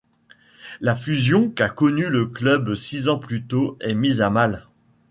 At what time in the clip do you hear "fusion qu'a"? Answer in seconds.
0.95-1.69